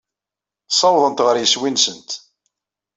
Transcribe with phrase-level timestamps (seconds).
[0.71, 2.09] Ssawḍent ɣer yeswi-nsent.